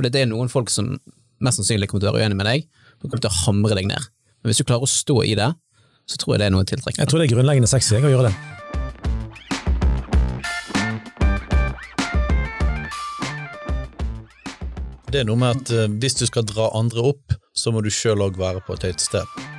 [0.00, 0.94] For det er noen folk som
[1.44, 2.62] mest sannsynlig kommer til å være uenig med deg,
[2.96, 4.06] og kommer til å hamre deg ned.
[4.40, 5.50] Men hvis du klarer å stå i det,
[6.08, 7.04] så tror jeg det er noe tiltrekkende.
[7.04, 8.34] Jeg tror det er grunnleggende sexy jeg, å gjøre det.
[15.12, 17.92] Det er noe med at eh, hvis du skal dra andre opp, så må du
[17.92, 19.49] sjøl òg være på et høyt sted.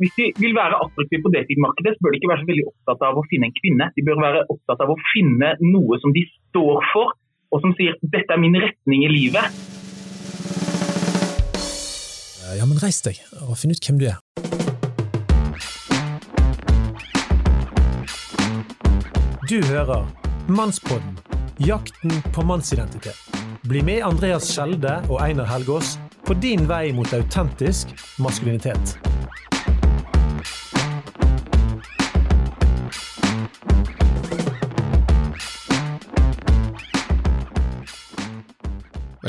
[0.00, 3.04] Hvis de vil være attraktive på datingmarkedet, så bør de ikke være så veldig opptatt
[3.08, 3.86] av å finne en kvinne.
[3.96, 7.14] De bør være opptatt av å finne noe som de står for,
[7.52, 9.48] og som sier 'dette er min retning i livet'.
[12.58, 13.16] Ja, men reis deg,
[13.48, 14.18] og finn ut hvem du er.
[19.48, 20.04] Du hører
[20.48, 21.16] Mannspodden,
[21.58, 23.16] jakten på mannsidentitet.
[23.68, 28.98] Bli med Andreas Skjelde og Einar Helgaas på din vei mot autentisk maskulinitet.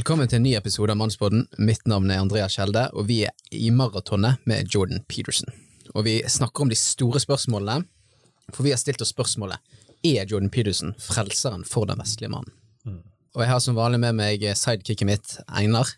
[0.07, 1.41] Velkommen til en ny episode av Mannspodden.
[1.67, 5.49] Mitt navn er Andrea Kjelde, og vi er i maratonet med Jordan Peterson.
[5.99, 7.83] Og vi snakker om de store spørsmålene,
[8.55, 9.59] for vi har stilt oss spørsmålet
[10.07, 12.55] er Jordan Peterson frelseren for den vestlige mannen.
[13.35, 15.91] Og jeg har som vanlig med meg sidekicket mitt, Einar.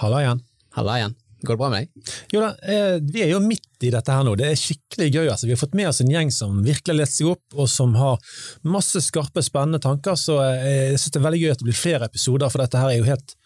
[0.00, 0.40] Halla igjen.
[0.78, 1.18] Halla igjen.
[1.44, 2.14] Går det bra med deg?
[2.32, 4.38] Jo da, eh, vi er jo midt i dette her nå.
[4.40, 5.26] Det er skikkelig gøy.
[5.34, 5.44] altså.
[5.44, 7.92] Vi har fått med oss en gjeng som virkelig har lest seg opp, og som
[8.00, 8.16] har
[8.64, 10.16] masse skarpe, spennende tanker.
[10.16, 12.80] Så eh, jeg synes det er veldig gøy at det blir flere episoder, for dette
[12.80, 13.36] her er jo helt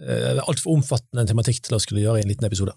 [0.00, 2.76] altfor omfattende tematikk til å skulle gjøre i en liten episode.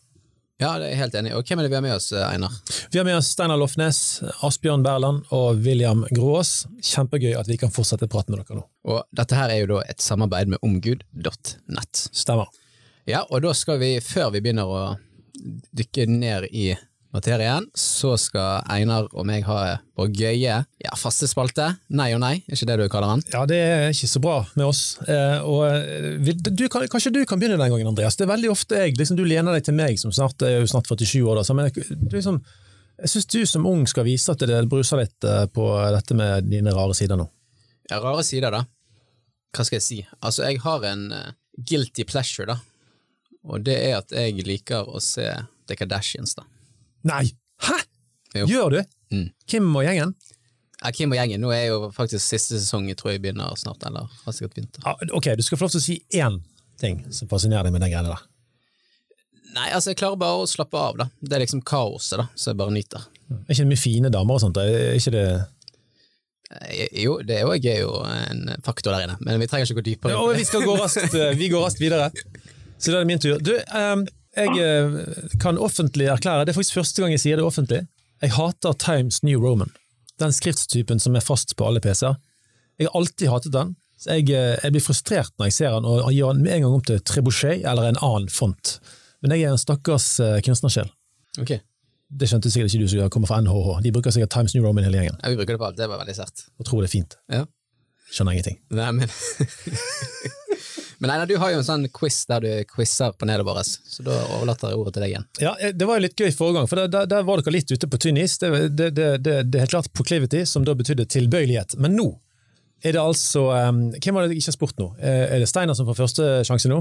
[0.61, 1.31] Ja, det er jeg helt enig.
[1.35, 2.53] Og hvem er det vi har med oss, Einar?
[2.93, 3.97] Vi har med oss Steinar Lofnes,
[4.45, 6.67] Asbjørn Berland og William Grås.
[6.93, 8.67] Kjempegøy at vi kan fortsette praten med dere nå.
[8.88, 12.03] Og dette her er jo da et samarbeid med omgud.nett.
[12.13, 12.53] Stemmer.
[13.09, 14.83] Ja, og da skal vi, før vi begynner å
[15.75, 16.69] dykke ned i
[17.14, 21.67] materien, så skal Einar og meg ha vår gøye ja, faste spalte.
[21.94, 23.23] Nei og nei, er ikke det du kaller den?
[23.36, 24.81] Ja, det er ikke så bra med oss.
[25.05, 28.17] Eh, og eh, du, kan, kanskje du kan begynne den gangen, Andreas.
[28.17, 30.70] Det er veldig ofte jeg, liksom, du lener deg til meg, som snart er jo
[30.73, 32.42] snart 47 år, da, så, men jeg, du, liksom,
[33.04, 36.49] jeg syns du som ung skal vise at det bruser litt eh, på dette med
[36.49, 37.30] dine rare sider nå.
[37.92, 38.64] Ja, rare sider, da.
[39.54, 39.99] Hva skal jeg si?
[40.21, 42.58] Altså, jeg har en eh, guilty pleasure, da.
[43.43, 45.27] Og det er at jeg liker å se
[45.67, 46.48] The Kardashians, da.
[47.08, 47.25] Nei!
[47.64, 47.80] Hæ?!
[48.33, 48.45] Jo.
[48.49, 48.80] Gjør du?
[49.14, 49.27] Mm.
[49.49, 50.14] Kim og gjengen?
[50.83, 53.83] Ja, Kim og gjengen, nå er jo faktisk siste sesong, jeg tror jeg begynner snart,
[53.87, 54.80] eller har sikkert begynt.
[54.83, 56.39] Ja, ok, du skal få lov til å si én
[56.81, 58.25] ting som fascinerer deg med den greiene der.
[59.53, 61.08] Nei, altså, jeg klarer bare å slappe av, da.
[61.21, 63.05] Det er liksom kaoset, da, så jeg bare nyter.
[63.30, 64.58] Er ikke det mye fine damer og sånt?
[64.59, 65.27] Er ikke det
[66.61, 69.81] Eh, Jo, det er jo, er jo en faktor der inne, men vi trenger ikke
[69.81, 70.13] gå dypere.
[70.13, 72.11] Ja, vi skal gå raskt, eh, vi går raskt videre.
[72.77, 73.39] Så da er det min tur.
[73.42, 77.45] Du, ehm, jeg eh, kan offentlig erklære, det er faktisk første gang jeg sier det
[77.45, 77.83] offentlig,
[78.23, 79.73] jeg hater Times New Roman.
[80.21, 82.16] Den skriftstypen som er fast på alle PC-er.
[82.80, 83.76] Jeg har alltid hatet den.
[83.99, 86.66] Så jeg, eh, jeg blir frustrert når jeg ser den, og gjør den med en
[86.66, 88.77] gang om til trebuchet eller en annen font.
[89.23, 90.89] Men jeg er en stakkars eh, kunstnersjel.
[91.39, 91.61] Okay.
[92.14, 93.70] Det skjønte sikkert ikke du som kommer fra NHH.
[93.86, 95.89] De bruker sikkert Times New Roman hele gjengen, ja, Vi bruker det på alt, det
[95.89, 96.45] var veldig sært.
[96.60, 97.17] og tror det er fint.
[97.32, 97.45] Ja.
[98.14, 98.60] Skjønner ingenting.
[98.77, 99.10] Nei, men
[101.03, 104.15] Men Einar, du har jo en sånn quiz der du quizer på vårt, så da
[104.37, 105.25] overlater jeg ordet til deg igjen.
[105.43, 107.52] Ja, eh, Det var jo litt gøy forrige gang, for der, der, der var dere
[107.58, 108.37] litt ute på tynn is.
[108.39, 111.75] Det, det, det, det, det er helt klart proclivity, som da betydde tilbøyelighet.
[111.83, 112.08] Men nå
[112.83, 114.87] er det altså um, Hvem var det jeg ikke har spurt nå?
[114.99, 116.80] Eh, Er det Steinar som får første sjanse nå?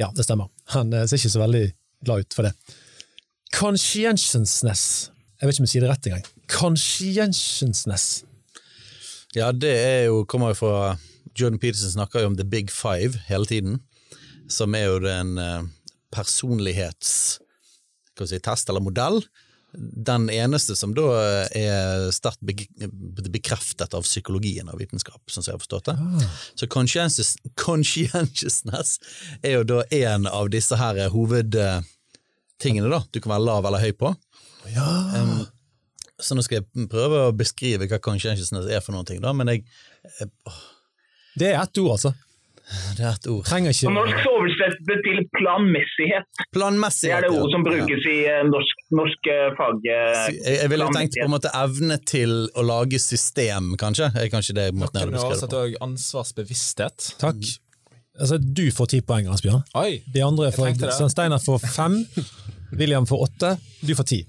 [0.00, 0.48] Ja, det stemmer.
[0.72, 1.62] Han eh, ser ikke så veldig
[2.08, 2.54] glad ut for det.
[3.56, 5.10] Conscientiousness.
[5.36, 6.26] Jeg vet ikke om jeg sier det rett engang.
[6.48, 8.08] Conscientiousness.
[9.36, 10.74] Ja, det er jo, kommer jo fra
[11.38, 13.78] Jordan Peterson snakker jo om the big five hele tiden,
[14.50, 15.36] som er jo den
[16.10, 17.46] personlighetstest
[18.20, 19.22] personlighets si, test eller modell.
[20.06, 21.04] Den eneste som da
[21.54, 26.26] er sterkt bekreftet av psykologien og vitenskap, sånn som jeg har forstått det.
[26.58, 28.98] Så conscientious, conscientiousness
[29.46, 33.94] er jo da en av disse her hovedtingene da, du kan være lav eller høy
[33.94, 34.10] på.
[34.74, 34.88] Ja.
[35.14, 35.46] Um,
[36.20, 39.54] så nå skal jeg prøve å beskrive hva conscientiousness er for noen ting, da, men
[39.54, 39.64] jeg,
[41.40, 42.10] Det er ett ord, altså.
[42.98, 43.44] det er et ord.
[43.48, 46.26] Trenger På norsk så oversettes det til planmessighet.
[46.54, 49.80] Planmessighet, Det er det ordet som brukes i eh, norsk, norsk eh, fag.
[49.88, 54.10] eh, Jeg, jeg ville tenkt på en måte evne til å lage system, kanskje.
[54.14, 55.84] Er kanskje det måten jeg hadde beskrevet det på.
[55.88, 57.10] ansvarsbevissthet.
[57.24, 57.42] Takk.
[58.20, 59.62] Altså, du får ti poeng, Asbjørn.
[59.80, 60.02] Oi!
[60.12, 60.76] De andre får,
[61.08, 62.02] Steinar får fem,
[62.76, 64.20] William får åtte, du får ti.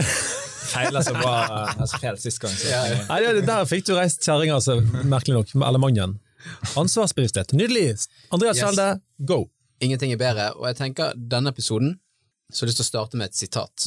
[0.70, 1.36] Feila så bra
[1.76, 2.52] altså feil sist gang.
[2.56, 2.70] Så.
[3.08, 6.18] Nei, det, Der fikk du reist kjerringa, altså, merkelig nok, med Alemangen.
[6.80, 7.52] Ansvarsbevissthet.
[7.58, 8.06] Nydelig!
[8.30, 9.00] Andreas Yes.
[9.26, 9.44] Go!
[9.80, 11.98] Ingenting er bedre, og jeg tenker denne episoden
[12.50, 13.86] så har jeg lyst til å starte med et sitat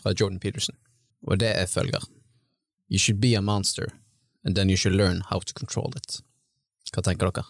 [0.00, 0.76] fra Jordan Peterson,
[1.28, 2.04] og det er følger.
[2.88, 3.92] You should be a monster,
[4.44, 6.20] and then you should learn how to control it.
[6.90, 7.44] Hva tenker dere?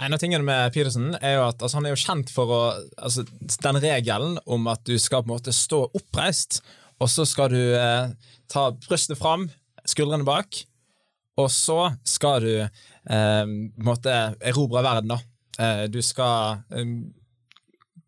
[0.00, 2.60] En av tingene med Peterson er jo at altså, han er jo kjent for å,
[2.96, 3.26] altså,
[3.62, 6.62] den regelen om at du skal på en måte stå oppreist,
[7.02, 8.12] og så skal du eh,
[8.52, 9.48] ta brystet fram,
[9.88, 10.62] skuldrene bak,
[11.40, 15.16] og så skal du eh, måtte erobre verden.
[15.16, 15.20] da.
[15.58, 16.94] Eh, du skal eh,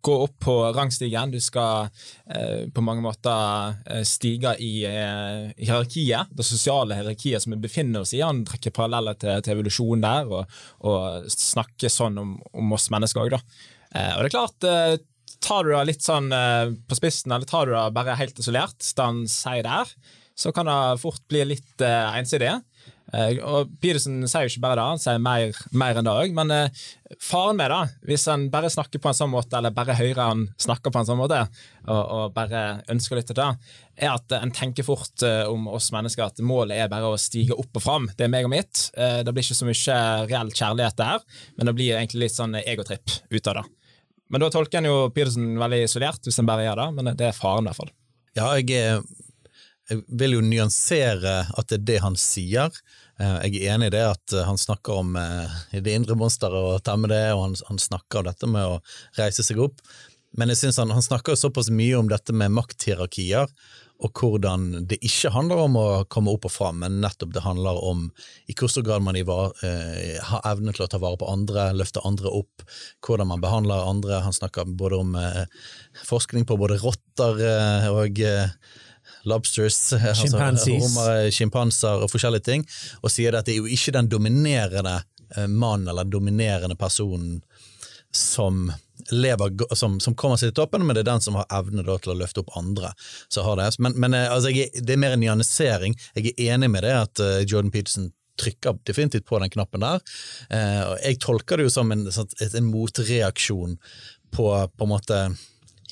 [0.05, 1.89] gå opp på rangstigen, du skal
[2.29, 8.05] eh, på mange måter eh, stige i eh, hierarkiet, det sosiale hierarkiet som vi befinner
[8.05, 8.21] oss i.
[8.21, 13.25] Han trekker paralleller til, til evolusjon der, og, og snakker sånn om, om oss mennesker
[13.25, 13.43] òg, da.
[13.95, 14.65] Og det er klart,
[15.45, 18.81] tar du det litt sånn eh, på spissen, eller tar du det bare helt isolert,
[18.81, 19.91] det han sier der,
[20.35, 22.57] så kan det fort bli litt eh, ensidig.
[23.15, 26.33] Eh, og Pedersen sier jo ikke bare det, han sier mer, mer enn det òg.
[26.35, 26.85] Men eh,
[27.23, 30.47] faren med det, hvis han bare snakker på en sånn måte, eller bare hører han
[30.61, 31.45] snakker på en sånn måte,
[31.85, 33.51] og, og bare ønsker litt til det,
[34.01, 37.55] er at en tenker fort eh, om oss mennesker at målet er bare å stige
[37.55, 38.11] opp og fram.
[38.17, 38.89] Det er meg og mitt.
[38.99, 41.25] Eh, det blir ikke så mye reell kjærlighet der,
[41.59, 43.69] men det blir egentlig litt sånn egotripp ut av det.
[44.33, 47.29] Men da tolker en jo Peterson veldig isolert, hvis en bare gjør det, men det
[47.29, 47.93] er faren i hvert fall.
[48.35, 49.03] Ja, jeg,
[49.91, 52.73] jeg vil jo nyansere at det er det han sier.
[53.21, 56.57] Eh, Jeg er enig i det at eh, han snakker om eh, det indre monsteret
[56.57, 58.81] og temme det, og han, han snakker om dette med å
[59.21, 59.85] reise seg opp.
[60.35, 63.47] Men jeg synes han, han snakker jo såpass mye om dette med makthierarkier,
[64.03, 67.79] og hvordan det ikke handler om å komme opp og fram, men nettopp det handler
[67.79, 68.09] om
[68.51, 71.71] i hvor stor grad man var, eh, har evne til å ta vare på andre,
[71.77, 72.65] løfte andre opp,
[73.07, 74.21] hvordan man behandler andre.
[74.27, 75.45] Han snakker både om eh,
[76.05, 78.51] forskning på både rotter eh, og eh,
[79.31, 79.79] lobsters,
[80.11, 80.43] altså
[81.33, 82.67] sjimpanser og forskjellige ting,
[83.01, 84.99] og sier at det er jo ikke den dominerende
[85.37, 87.39] eh, mannen eller den dominerende personen
[88.15, 88.67] som
[89.13, 91.97] lever, som, som kommer seg til toppen, men det er den som har evne da,
[92.01, 92.93] til å løfte opp andre.
[93.35, 93.71] Det.
[93.79, 95.97] Men, men eh, altså, jeg, det er mer en nyansering.
[96.17, 100.03] Jeg er enig med det at uh, Jordan Peterson trykker definitivt på den knappen der.
[100.51, 103.77] Uh, jeg tolker det jo som en, sånn- en motreaksjon
[104.35, 105.19] på, på en måte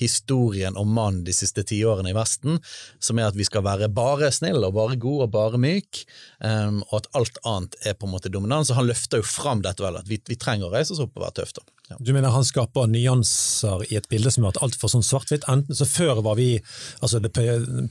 [0.03, 2.59] historien om mannen de siste tiårene i Vesten,
[3.03, 6.03] som er at vi skal være bare snill og bare god og bare myk,
[6.45, 8.71] um, og at alt annet er på en måte dominans.
[8.71, 11.17] Så han løfter jo fram dette vel, at vi, vi trenger å reise oss opp
[11.17, 11.65] og være tøffe.
[11.91, 11.97] Ja.
[12.01, 15.49] Du mener han skaper nyanser i et bilde som har vært altfor sånn svart-hvitt?
[15.51, 16.55] Enten så Før var vi
[17.01, 17.33] altså det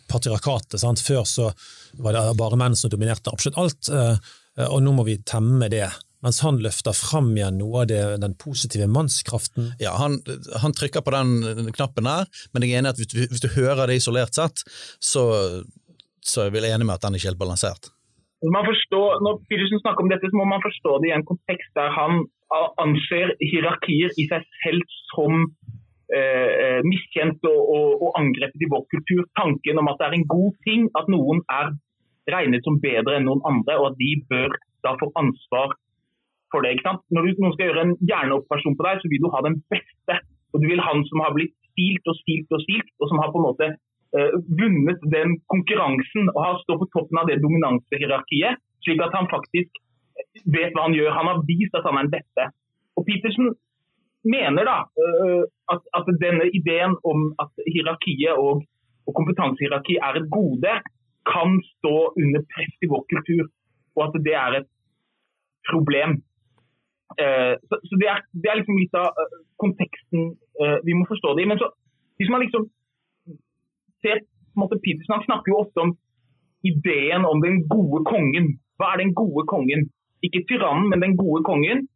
[0.09, 1.01] patriarkatet, sant?
[1.03, 1.51] før så
[2.01, 4.31] var det bare menn som dominerte absolutt alt, eh,
[4.67, 5.89] og nå må vi temme det.
[6.21, 9.71] Mens han løfter fram igjen noe av det, den positive mannskraften.
[9.81, 10.19] Ja, han,
[10.61, 13.49] han trykker på den knappen der, men jeg er enig at hvis du, hvis du
[13.55, 14.61] hører det isolert sett,
[15.01, 15.23] så,
[16.21, 17.89] så er jeg enig med at den er ikke helt balansert.
[18.41, 21.73] Man forstår, når Peterson snakker om dette, så må man forstå det i en kontekst
[21.77, 22.23] der han
[22.81, 25.45] anser hierarkier i seg selv som
[26.11, 29.23] eh, eh, miskjent og, og, og angrepet i vår kultur.
[29.37, 31.71] Tanken om at det er en god ting at noen er
[32.33, 35.77] regnet som bedre enn noen andre, og at de bør da få ansvar
[36.53, 36.75] for det.
[36.75, 37.03] ikke sant?
[37.13, 40.17] Når du, noen skal gjøre en hjerneoperasjon på deg, så vil du ha den beste.
[40.51, 43.31] Og du vil han som har blitt stilt og stilt og stilt, og som har
[43.31, 48.59] på en måte eh, vunnet den konkurransen og har stått på toppen av det dominansehierarkiet,
[48.85, 49.81] slik at han faktisk
[50.45, 51.13] vet hva han gjør.
[51.17, 52.47] Han har vist at han er den beste.
[52.99, 53.53] Og Petersen
[54.27, 55.43] mener da eh,
[55.73, 58.65] at, at denne ideen om at hierarkiet og,
[59.07, 60.75] og kompetansehierarki er et gode,
[61.31, 63.47] kan stå under press i vår kultur,
[63.97, 64.69] og at det er et
[65.69, 66.17] problem.
[67.19, 71.07] Eh, så så det, er, det er liksom litt av eh, konteksten eh, vi må
[71.09, 71.49] forstå det i.
[71.51, 71.71] Men så,
[72.21, 72.67] hvis man liksom
[74.01, 74.23] ser
[74.57, 75.95] måte Peterson han snakker jo ofte om
[76.67, 78.55] ideen om den gode kongen.
[78.77, 79.87] Hva er den gode kongen?
[80.25, 81.87] Ikke tyrannen, men den gode kongen.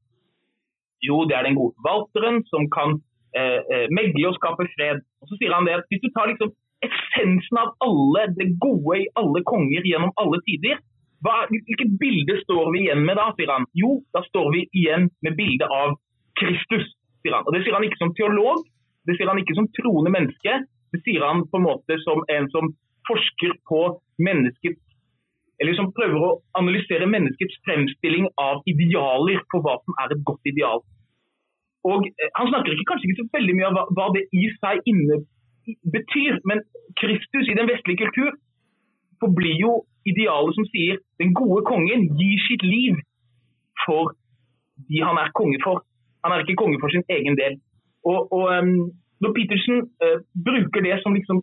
[1.06, 2.98] Jo, det er den gode forvalteren som kan
[3.38, 5.04] eh, megle og skape fred.
[5.22, 6.54] Og så sier han det at Hvis du tar liksom
[6.86, 10.82] essensen av alle det gode i alle konger gjennom alle tider,
[11.24, 13.68] hva, hvilket bilde står vi igjen med da, sier han.
[13.78, 15.96] Jo, da står vi igjen med bildet av
[16.40, 16.88] Kristus,
[17.24, 17.46] sier han.
[17.48, 18.66] Og Det sier han ikke som teolog,
[19.06, 20.58] det sier han ikke som troende menneske.
[20.94, 22.74] Det sier han på en måte som en som
[23.06, 23.82] forsker på
[24.22, 24.82] menneskets
[25.62, 30.52] eller som prøver å analysere menneskets fremstilling av idealer for hva som er et godt
[30.52, 30.82] ideal.
[31.88, 34.50] Og eh, Han snakker ikke, kanskje ikke så veldig mye om hva, hva det i
[34.58, 35.22] seg inne
[35.94, 36.62] betyr, men
[37.00, 38.36] Kristus i den vestlige kultur
[39.24, 39.72] forblir jo
[40.10, 43.00] idealet som sier den gode kongen gir sitt liv
[43.86, 44.14] for
[44.90, 45.84] de han er konge for.
[46.24, 47.58] Han er ikke konge for sin egen del.
[48.12, 48.92] Og, og um,
[49.24, 50.18] Når Peterson uh,
[50.48, 51.38] bruker det som liksom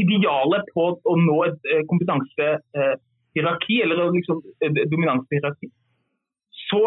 [0.00, 5.68] idealet på å nå et uh, kompetansehierarki, eller et liksom, uh, dominansehierarki,
[6.70, 6.80] så,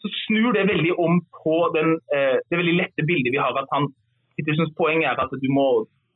[0.00, 3.52] så snur det veldig om på den, det veldig lette bildet vi har.
[3.60, 3.90] at han,
[4.38, 5.66] Petersens poeng er at du må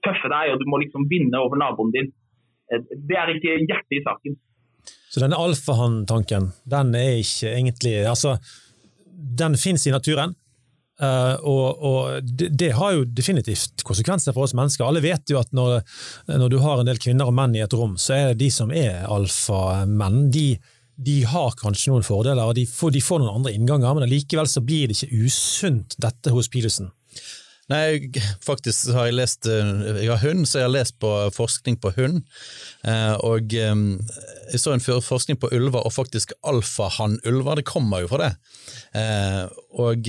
[0.06, 2.08] tøffe deg og du må liksom vinne over naboen din.
[2.70, 4.36] Eh, Det er ikke hjertet i saken.
[5.12, 8.38] Så denne alfahann-tanken, den er ikke egentlig Altså,
[9.12, 10.34] den fins i naturen.
[11.02, 14.84] Uh, og, og det, det, har jo definitivt konsekvenser for oss mennesker.
[14.86, 15.80] Alle vet jo at når,
[16.28, 18.50] når, du har en del kvinner og menn i et rom, så er det de
[18.54, 20.28] som er alfamenn.
[20.30, 20.46] De,
[21.02, 24.50] de har kanskje noen fordeler, og de får, de får noen andre innganger, men likevel
[24.68, 26.92] blir det ikke usunt, dette hos Peterson.
[27.70, 28.10] Nei,
[28.42, 31.92] faktisk har jeg lest eh, Jeg har hund, så jeg har lest på forskning på
[31.94, 32.22] hund.
[32.82, 33.82] Eh, og eh,
[34.50, 37.60] jeg så en forskning på ulver, og faktisk alfahannulver.
[37.60, 38.32] Det kommer jo fra det.
[39.78, 40.08] Og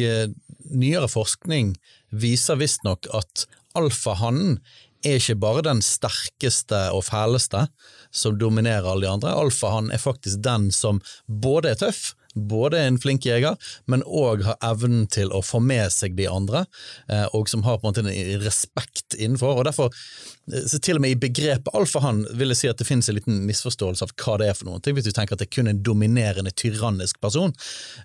[0.74, 1.76] nyere forskning
[2.12, 3.46] viser visstnok at
[3.78, 4.58] alfahannen
[5.04, 7.66] er ikke bare den sterkeste og fæleste
[8.14, 9.36] som dominerer alle de andre.
[9.36, 13.58] Alfahannen er faktisk den som både er tøff, både er en flink jeger,
[13.90, 16.66] men òg har evnen til å få med seg de andre,
[17.10, 19.58] eh, og som har på en måte en respekt innenfor.
[19.58, 19.92] og derfor,
[20.52, 23.46] eh, Til og med i begrepet alfahann vil jeg si at det finnes en liten
[23.48, 25.84] misforståelse av hva det er for noe, hvis du tenker at det er kun en
[25.84, 27.54] dominerende, tyrannisk person.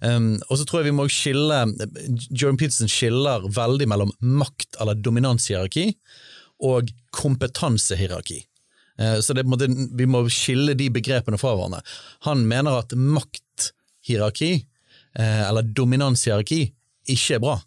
[0.02, 1.58] Um, og så tror jeg vi må skille
[2.30, 5.94] Jordan Peterson skiller veldig mellom makt- eller dominanshierarki
[6.60, 8.44] og kompetansehierarki.
[8.98, 9.44] Eh, så det,
[9.94, 11.82] vi må skille de begrepene fra hverandre.
[12.26, 13.44] Han mener at makthierarki,
[14.16, 16.62] eh, eller dominanshierarki,
[17.08, 17.58] ikke er bra.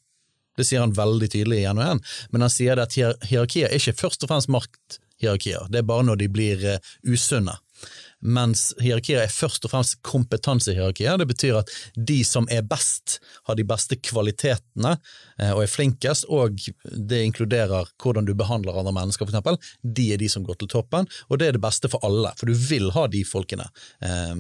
[0.58, 4.26] Det sier han veldig tydelig og igjen, men han sier at hierarkier er ikke først
[4.26, 7.56] og fremst makthierarkier, det er bare når de blir eh, usunne
[8.22, 11.18] mens hierarkier er først og fremst kompetansehierarkier.
[11.20, 13.20] Det betyr at de som er best,
[13.50, 18.96] har de beste kvalitetene eh, og er flinkest, og det inkluderer hvordan du behandler andre
[18.96, 19.58] mennesker, eksempel.
[19.82, 22.50] De er de som går til toppen, og det er det beste for alle, for
[22.50, 23.68] du vil ha de folkene
[24.06, 24.36] eh,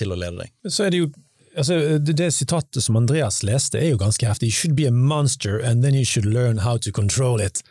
[0.00, 0.54] til å lede deg.
[0.68, 1.12] Så er det jo
[1.56, 4.52] Altså, det, det, sitatet som Andreas leste, er jo ganske heftig.
[4.52, 7.64] You should be a monster, and then you should learn how to control it.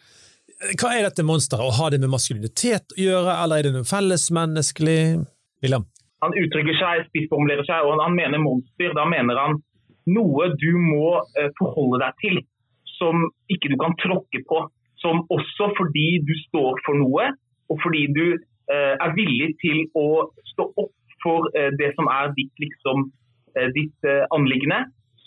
[0.76, 1.64] Hva er dette monsteret?
[1.64, 5.00] og har det med maskulinitet å gjøre, eller er det noe fellesmenneskelig?
[5.64, 5.86] William?
[6.24, 8.92] Han uttrykker seg, spissformulerer seg, og han mener monster.
[8.98, 9.60] Da mener han
[10.12, 12.42] noe du må eh, forholde deg til,
[12.98, 14.66] som ikke du kan tråkke på.
[15.00, 17.30] Som også fordi du står for noe,
[17.72, 22.34] og fordi du eh, er villig til å stå opp for eh, det som er
[22.36, 23.08] ditt, liksom,
[23.76, 24.84] ditt anliggende,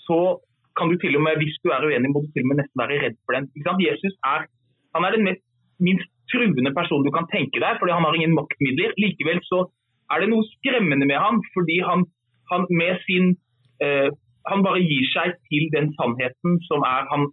[0.06, 0.38] så
[0.78, 2.80] kan du til og med, hvis du er uenig, må du til og med nesten
[2.82, 3.48] være redd for den.
[3.86, 4.46] Jesus er,
[4.94, 5.44] han er den mest,
[5.88, 8.94] minst truende personen du kan tenke deg, fordi han har ingen maktmidler.
[9.02, 9.66] Likevel så
[10.12, 12.04] er det noe skremmende med han, fordi han,
[12.52, 13.34] han med sin
[13.84, 14.10] eh,
[14.50, 17.28] Han bare gir seg til den sannheten som er Han,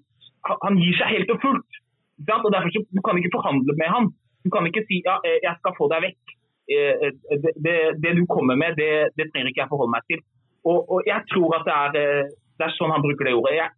[0.66, 1.80] han gir seg helt og fullt.
[2.20, 4.06] Og derfor så, Du kan ikke forhandle med han.
[4.46, 6.36] Du kan ikke si ja, eh, jeg skal få deg vekk.
[6.76, 10.06] Eh, eh, det, det, det du kommer med, det, det, trenger ikke jeg forholde meg
[10.12, 10.22] til.
[10.68, 13.58] Og, og Jeg tror at det er, det er, sånn han bruker det ordet.
[13.60, 13.72] Jeg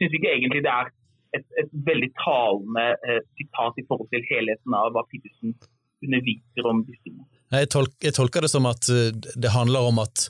[0.00, 0.92] syns ikke egentlig det er
[1.38, 5.54] et, et veldig talende eh, sitat i forhold til helheten av hva Petersen
[6.04, 7.28] underviser om disse tingene.
[7.50, 10.28] Jeg, tolk, jeg, tolker det som at eh, det handler om at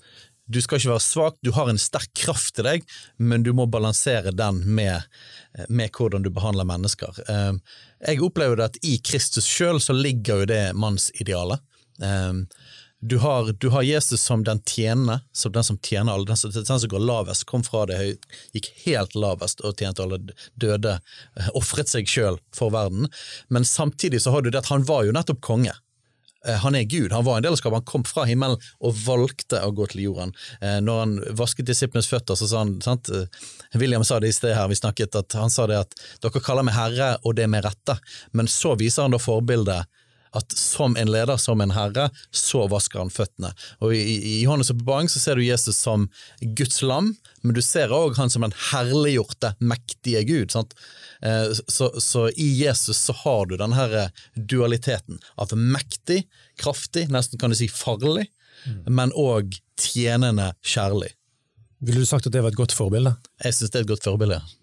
[0.51, 2.87] du skal ikke være svak, du har en sterk kraft i deg,
[3.23, 5.07] men du må balansere den med,
[5.55, 7.23] eh, med hvordan du behandler mennesker.
[7.31, 7.53] Eh,
[8.09, 11.63] jeg opplever at i Kristus sjøl så ligger jo det mannsidealet.
[13.03, 16.51] Du har, du har, Jesus som den tjenende, som den som tjener alle, den som,
[16.53, 18.17] den som går lavest, kom fra det høye,
[18.53, 20.19] gikk helt lavest og tjente alle
[20.61, 20.99] døde,
[21.57, 23.09] ofret seg sjøl for verden.
[23.49, 25.73] Men samtidig så har du det at han var jo nettopp konge.
[26.47, 29.01] Eh, han er Gud, han var en del av skapet, han kom fra himmelen og
[29.05, 30.33] valgte å gå til jorden.
[30.61, 33.09] Eh, når han vasket disiplenes føtter, så sa han sant?
[33.13, 33.29] Eh,
[33.81, 36.65] William sa det i sted her, vi snakket, at han sa det at dere kaller
[36.69, 37.99] meg herre, og det med rette,
[38.33, 40.00] men så viser han da forbildet
[40.37, 43.53] at som en leder, som en herre, så vasker han føttene.
[43.83, 46.09] Og I, i Johannes' åpenbaring så ser du Jesus som
[46.41, 50.55] Guds lam, men du ser òg han som den herliggjorte, mektige Gud.
[50.55, 56.25] Eh, så, så, i Jesus så har du denne her dualiteten av mektig,
[56.61, 58.29] kraftig, nesten kan du si farlig,
[58.67, 58.85] mm.
[58.93, 61.15] men òg tjenende kjærlig.
[61.81, 63.15] Ville du sagt at det var et godt forbilde?
[63.41, 64.43] Jeg syns det er et godt forbilde.
[64.43, 64.60] ja.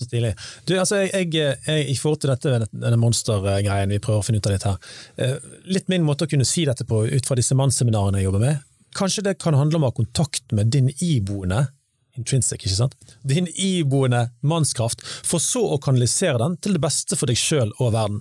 [0.00, 0.32] Stilig.
[0.64, 4.48] Du, altså, jeg, jeg, jeg, forhold til dette, denne monstergreien vi prøver å finne ut
[4.48, 4.78] av litt her,
[5.20, 8.44] eh, litt min måte å kunne si dette på ut fra disse mannsseminarene jeg jobber
[8.46, 8.64] med,
[8.96, 11.66] kanskje det kan handle om å ha kontakt med din iboende
[12.18, 12.96] intrinsic, ikke sant?
[13.22, 17.94] Din iboende mannskraft, for så å kanalisere den til det beste for deg sjøl og
[17.94, 18.20] verden.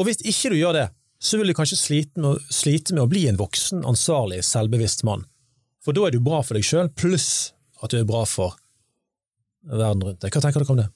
[0.00, 0.88] Og hvis ikke du gjør det,
[1.22, 5.28] så vil du kanskje slite med, slite med å bli en voksen, ansvarlig, selvbevisst mann.
[5.84, 7.52] For da er du bra for deg sjøl, pluss
[7.82, 8.56] at du er bra for
[9.62, 10.32] verden rundt deg.
[10.32, 10.88] Hva tenker dere om det?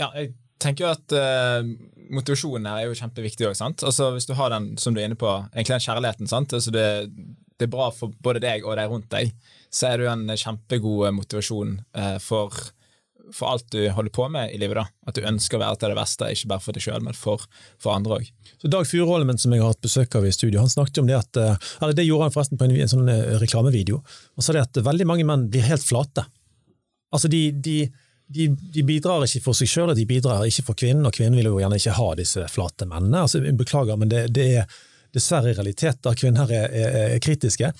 [0.00, 1.68] Ja, jeg tenker jo at uh,
[2.12, 3.56] motivasjonen her er jo kjempeviktig òg.
[3.72, 6.54] Altså, hvis du har den som du er inne på, egentlig den kjærligheten, sant?
[6.56, 6.86] Altså, det,
[7.56, 9.34] det, er bra for både deg og de rundt deg,
[9.72, 12.56] så er det jo en kjempegod motivasjon uh, for
[13.32, 14.76] for alt du holder på med i livet.
[14.76, 14.84] da.
[15.08, 17.44] At du ønsker å være til det beste, ikke bare for deg sjøl, men for,
[17.82, 18.30] for andre òg.
[18.62, 21.40] Dag Furuholmen, som jeg har hatt besøk av i studio, han snakket om det at
[21.40, 24.02] eh, eller det gjorde han forresten på en, en sånn eh, reklamevideo.
[24.36, 26.26] Han sa det at veldig mange menn blir helt flate.
[27.12, 27.76] Altså, de, de,
[28.32, 31.38] de, de bidrar ikke for seg sjøl, og de bidrar ikke for kvinnen, og kvinnen
[31.38, 33.26] vil jo gjerne ikke ha disse flate mennene.
[33.26, 34.80] Altså, beklager, men det, det er
[35.12, 37.72] dessverre realitet at kvinner er, er, er kritiske.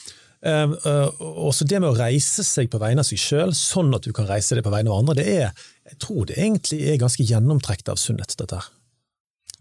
[0.43, 4.03] Uh, uh, også det med å reise seg på vegne av seg sjøl, sånn at
[4.03, 6.99] du kan reise deg på vegne av andre, det er, jeg tror det egentlig er
[6.99, 8.71] ganske gjennomtrekt av sunnhet, dette her.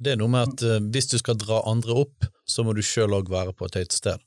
[0.02, 2.82] Det er noe med at uh, hvis du skal dra andre opp, så må du
[2.82, 4.26] sjøl òg være på et høyt sted.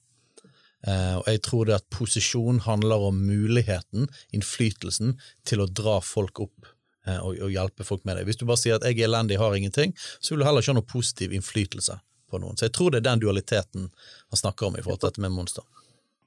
[0.84, 5.14] Uh, og jeg tror det at posisjon handler om muligheten, innflytelsen,
[5.48, 6.68] til å dra folk opp
[7.08, 8.26] uh, og, og, hjelpe folk med det.
[8.28, 10.74] Hvis du bare sier at jeg er elendig, har ingenting, så vil du heller ikke
[10.74, 11.96] ha noe positiv innflytelse
[12.30, 12.58] på noen.
[12.58, 15.32] Så jeg tror det er den dualiteten han snakker om i forhold til dette med
[15.32, 15.64] monster.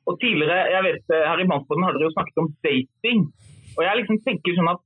[0.08, 3.28] Og tidligere, jeg vet eh, Her i Mannsbåten har dere jo snakket om dating.
[3.76, 4.84] Og jeg liksom tenker sånn at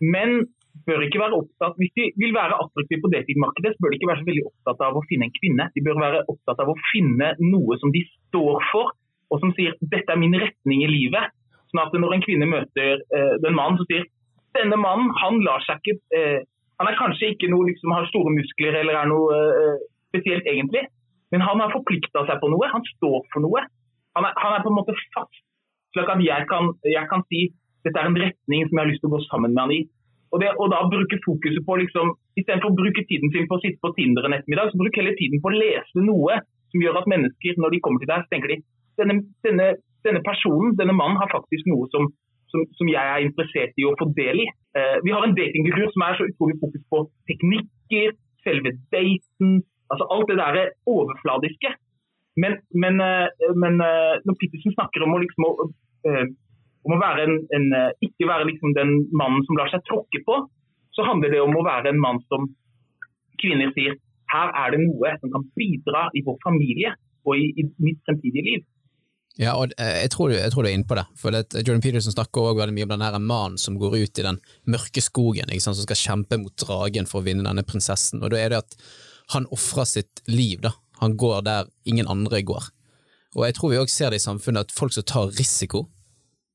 [0.00, 0.46] menn
[0.86, 4.10] bør ikke være opptatt, Hvis de vil være attraktive på datingmarkedet, så bør de ikke
[4.10, 5.66] være så veldig opptatt av å finne en kvinne.
[5.74, 8.94] De bør være opptatt av å finne noe som de står for,
[9.30, 11.30] og som sier 'dette er min retning i livet'.
[11.70, 14.04] Sånn at når en kvinne møter eh, den mannen som sier
[14.54, 16.40] 'denne mannen han lar seg ikke eh,
[16.80, 20.86] Han er kanskje ikke noe liksom har store muskler eller er noe eh, spesielt egentlig,
[21.30, 22.70] men han har forplikta seg på noe.
[22.72, 23.60] Han står for noe
[24.16, 25.42] han er, han er, på en måte fast,
[25.94, 27.50] slik at jeg kan, jeg kan, si
[27.86, 29.80] dette er en retning som jeg har lyst til å gå sammen med han i.
[30.30, 33.62] Og, det, og da bruke fokuset på liksom, Istedenfor å bruke tiden sin på å
[33.62, 36.36] sitte på Tinder en ettermiddag, så bruk heller tiden på å lese noe
[36.70, 38.60] som gjør at mennesker, når de kommer til deg, så tenker de
[38.98, 39.68] denne, denne,
[40.06, 42.08] denne personen, denne mannen, har faktisk noe som,
[42.52, 44.48] som, som, jeg er interessert i å få del i.
[44.78, 48.16] Eh, vi har en datingkultur som er så utrolig fokus på teknikker,
[48.46, 49.60] selve daten,
[49.92, 51.74] altså alt det der overfladiske.
[52.40, 55.72] Men, men, eh, men eh, når Pittersen snakker om å, liksom,
[56.08, 56.24] eh,
[56.86, 57.68] om å være en, en,
[58.06, 60.38] ikke være liksom den mannen som lar seg tråkke på,
[60.96, 62.48] så handler det om å være en mann som
[63.40, 63.98] kvinner sier
[64.30, 66.92] her er det noe som kan bidra i vår familie
[67.26, 68.66] og i, i mitt fremtidige liv.
[69.38, 71.04] Ja, og jeg tror, jeg tror du er inne på det.
[71.16, 74.26] For det, Jordan Peterson snakker også veldig mye om denne mannen som går ut i
[74.26, 78.20] den mørke skogen, som skal kjempe mot dragen for å vinne denne prinsessen.
[78.24, 78.76] Og da er det at
[79.36, 82.68] han ofrer sitt liv da, han går der ingen andre går.
[83.38, 85.86] Og jeg tror vi òg ser det i samfunnet at folk som tar risiko,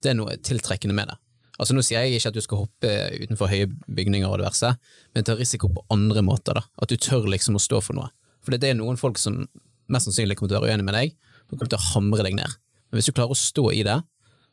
[0.03, 1.17] det er noe tiltrekkende med det.
[1.55, 4.73] Altså Nå sier jeg ikke at du skal hoppe utenfor høye bygninger og diverse,
[5.15, 6.59] men ta risiko på andre måter.
[6.59, 6.65] da.
[6.83, 8.11] At du tør liksom å stå for noe.
[8.43, 9.45] For det er noen folk som
[9.87, 11.15] mest sannsynlig kommer til å være uenig med deg,
[11.47, 12.59] og kommer til å hamre deg ned.
[12.95, 13.97] Men hvis du klarer å stå i det,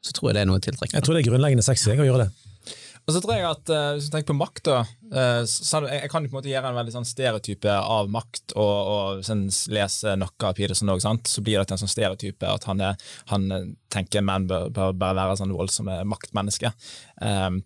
[0.03, 0.99] så tror jeg det er noe tiltrekkende.
[0.99, 2.33] Jeg tror det er grunnleggende sexy å gjøre det.
[3.03, 6.03] Og så tror jeg at uh, Hvis du tenker på makt, da uh, så jeg,
[6.05, 9.45] jeg, kan på en måte gjøre en veldig sånn stereotype av makt, og, og sånn,
[9.75, 13.11] lese noe av Peterson òg, så blir det til en sånn stereotype at han, er,
[13.31, 16.75] han tenker menn bør, bør bare være sånn voldsomme maktmennesker.
[17.23, 17.63] Um,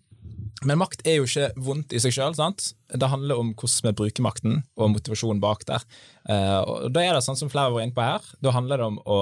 [0.65, 2.35] men makt er jo ikke vondt i seg sjøl.
[2.37, 5.85] Det handler om hvordan vi bruker makten, og motivasjonen bak der.
[6.29, 8.87] Uh, og Da er det sånn som flere var inne på her, da handler det
[8.89, 9.19] om å,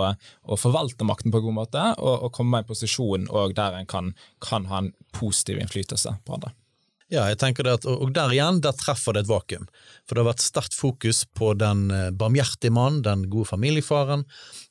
[0.48, 3.90] å forvalte makten på en god måte, og, og komme i en posisjon der en
[3.90, 6.56] kan, kan ha en positiv innflytelse på andre.
[7.14, 9.68] Ja, jeg tenker det at, og der igjen, der treffer det et vakuum.
[10.10, 14.24] For det har vært sterkt fokus på den eh, barmhjertige mannen, den gode familiefaren,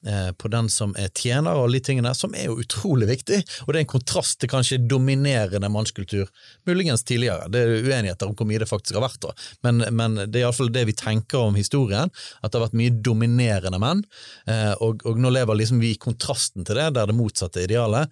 [0.02, 3.38] eh, på den som er tjener og alle de tingene, som er jo utrolig viktig.
[3.64, 6.32] Og det er en kontrast til kanskje dominerende mannskultur,
[6.66, 7.46] muligens tidligere.
[7.54, 9.34] Det er uenigheter om hvor mye det faktisk har vært, da.
[9.68, 12.10] Men, men det er iallfall det vi tenker om historien,
[12.42, 14.02] at det har vært mye dominerende menn.
[14.50, 18.10] Eh, og, og nå lever liksom vi i kontrasten til det, der det motsatte idealet.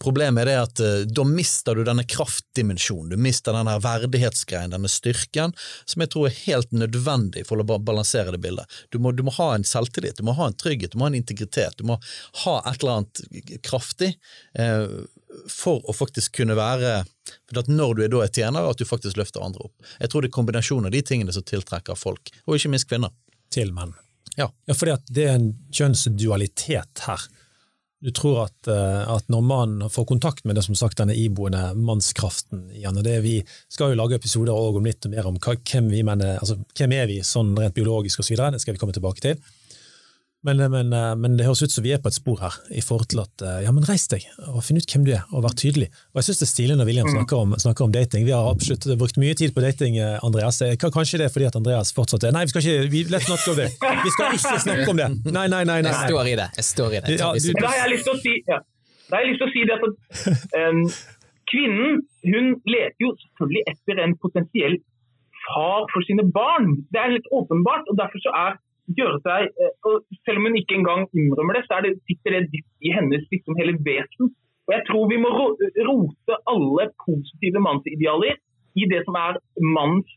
[0.00, 4.88] Problemet er det at uh, da mister du denne kraftdimensjonen, du mister denne verdighetsgreien, denne
[4.88, 5.52] styrken,
[5.84, 8.80] som jeg tror er helt nødvendig for å balansere det bildet.
[8.88, 11.12] Du må, du må, ha en selvtillit, du må ha en trygghet, du må ha
[11.12, 11.98] en integritet, du må
[12.44, 14.14] ha et eller annet kraftig
[14.58, 15.02] uh,
[15.50, 17.02] for å faktisk kunne være
[17.46, 19.90] for Når du er da er tjener, at du faktisk løfter andre opp.
[20.00, 23.12] Jeg tror det er kombinasjonen av de tingene som tiltrekker folk, og ikke minst kvinner.
[23.50, 23.92] Til menn.
[24.38, 24.48] Ja.
[24.66, 27.24] ja, fordi det er en kjønnsdualitet her
[28.00, 31.74] du tror at, eh, at, når man får kontakt med det som sagt denne iboende
[31.76, 33.36] mannskraften igjen, og det Vi
[33.68, 37.10] skal jo lage episoder om litt mer om hva, hvem, vi mener, altså, hvem er
[37.10, 39.36] vi sånn rent biologisk osv., det skal vi komme tilbake til.
[40.42, 42.80] Men, men, eh, men, det høres ut som vi er på et spor her, i
[42.80, 45.44] forhold til at eh, ja, men reis deg og finn ut hvem du er, og
[45.44, 45.90] vær tydelig.
[46.14, 47.12] Og Jeg syns det er stilig når William mm.
[47.18, 48.24] snakker om, snakker om, dating.
[48.24, 50.62] Vi har absolutt brukt mye tid på dating, eh, Andreas.
[50.80, 53.44] Kanskje det er fordi at Andreas fortsatt er Nei, vi skal ikke vi, let's not
[53.44, 53.68] go there.
[54.06, 55.10] Vi skal ikke snakke om det!
[55.28, 55.80] Nei, nei, nei.
[55.84, 55.92] nei.
[55.92, 56.48] Jeg står i det.
[56.56, 57.18] Jeg står i det.
[57.20, 58.60] Ja, du, da har jeg lyst til å si, ja.
[59.10, 59.84] da har jeg lyst til å si det at
[60.56, 60.82] um,
[61.52, 62.00] kvinnen
[62.32, 64.80] hun leter jo selvfølgelig etter en potensiell
[65.44, 66.78] far for sine barn.
[66.88, 68.58] Det er litt åpenbart, og derfor så er
[68.98, 72.50] gjøre seg eh, og Selv om hun ikke engang innrømmer det, så det, sitter det
[72.54, 74.32] dypt i hennes liksom, hele vesen.
[74.68, 78.38] Og Jeg tror vi må rote alle positive mannsidealer
[78.78, 79.38] i det som er
[79.76, 80.10] manns,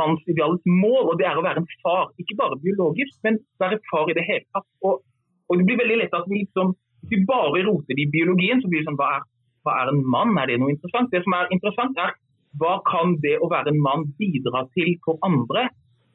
[0.00, 2.08] mannsidealets mål, og det er å være en far.
[2.22, 4.66] Ikke bare biologisk, men være far i det hele tatt.
[4.86, 5.04] Og,
[5.46, 6.74] og det blir veldig lett at vi liksom,
[7.04, 9.28] hvis vi bare roter i biologien, så blir det sånn hva er,
[9.66, 10.34] hva er en mann?
[10.40, 11.12] Er det noe interessant?
[11.14, 12.16] Det som er interessant, er
[12.58, 15.68] hva kan det å være en mann bidra til for andre,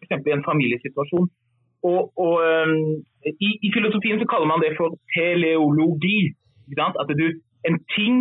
[0.03, 0.19] f.eks.
[0.27, 1.29] i en familiesituasjon.
[1.89, 2.79] Og, og um,
[3.47, 6.33] i, i, filosofien så kaller man det for teleologi.
[7.01, 7.27] At du,
[7.69, 8.15] en ting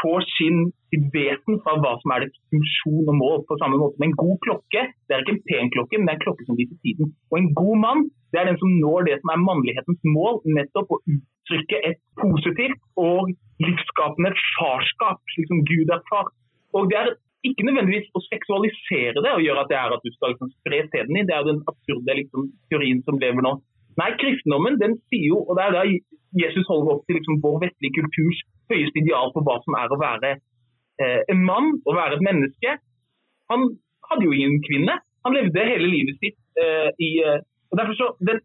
[0.00, 0.58] får sin,
[0.90, 3.38] sitt vesen fra hva som er dets funksjon og mål.
[3.48, 4.82] På samme måte med en god klokke.
[5.06, 7.14] Det er ikke en pen klokke, men det er en klokke som viser tiden.
[7.30, 10.90] Og en god mann det er den som når det som er mannlighetens mål, nettopp
[10.92, 13.30] å uttrykke et positivt og
[13.64, 16.28] livsskapende farskap, slik som Gud er far.
[16.76, 17.14] Og det er
[17.46, 20.80] ikke nødvendigvis å seksualisere det og gjøre at det er at du skal liksom spre
[20.90, 21.28] sæden din.
[21.28, 23.54] Det er den absurde liksom, teorien som lever nå.
[23.98, 25.84] Nei, kristendommen den sier jo, og det er da
[26.38, 30.00] Jesus holder opp til liksom, vår vestlige kulturs høyeste ideal på hva som er å
[30.00, 32.74] være eh, en mann, å være et menneske.
[33.52, 33.70] Han
[34.10, 34.98] hadde jo ingen kvinne.
[35.26, 38.38] Han levde hele livet sitt eh, i eh, og derfor så, den,